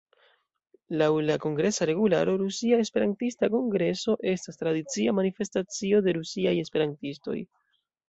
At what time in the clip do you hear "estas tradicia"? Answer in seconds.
4.35-5.17